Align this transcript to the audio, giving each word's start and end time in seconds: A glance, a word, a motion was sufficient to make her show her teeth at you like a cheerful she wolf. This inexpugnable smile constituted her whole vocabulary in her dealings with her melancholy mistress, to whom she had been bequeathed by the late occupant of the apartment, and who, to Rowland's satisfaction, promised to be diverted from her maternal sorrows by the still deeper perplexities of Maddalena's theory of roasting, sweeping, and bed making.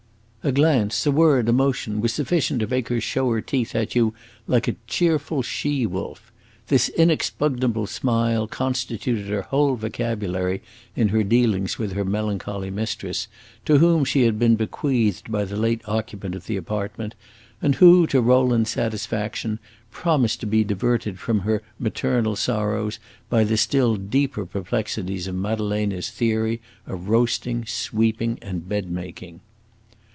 A 0.43 0.51
glance, 0.51 1.05
a 1.05 1.11
word, 1.11 1.47
a 1.49 1.53
motion 1.53 2.01
was 2.01 2.13
sufficient 2.15 2.61
to 2.61 2.67
make 2.67 2.87
her 2.89 2.99
show 2.99 3.29
her 3.29 3.41
teeth 3.41 3.75
at 3.75 3.93
you 3.93 4.15
like 4.47 4.67
a 4.67 4.75
cheerful 4.87 5.43
she 5.43 5.85
wolf. 5.85 6.31
This 6.67 6.89
inexpugnable 6.89 7.85
smile 7.85 8.47
constituted 8.47 9.27
her 9.27 9.43
whole 9.43 9.75
vocabulary 9.75 10.63
in 10.95 11.09
her 11.09 11.21
dealings 11.21 11.77
with 11.77 11.93
her 11.93 12.03
melancholy 12.03 12.71
mistress, 12.71 13.27
to 13.65 13.77
whom 13.77 14.03
she 14.03 14.23
had 14.23 14.39
been 14.39 14.55
bequeathed 14.55 15.31
by 15.31 15.45
the 15.45 15.55
late 15.55 15.83
occupant 15.85 16.33
of 16.33 16.47
the 16.47 16.57
apartment, 16.57 17.13
and 17.61 17.75
who, 17.75 18.07
to 18.07 18.19
Rowland's 18.19 18.71
satisfaction, 18.71 19.59
promised 19.91 20.39
to 20.39 20.47
be 20.47 20.63
diverted 20.63 21.19
from 21.19 21.41
her 21.41 21.61
maternal 21.77 22.35
sorrows 22.35 22.97
by 23.29 23.43
the 23.43 23.57
still 23.57 23.95
deeper 23.95 24.47
perplexities 24.47 25.27
of 25.27 25.35
Maddalena's 25.35 26.09
theory 26.09 26.61
of 26.87 27.09
roasting, 27.09 27.63
sweeping, 27.67 28.39
and 28.41 28.67
bed 28.67 28.89
making. 28.89 29.41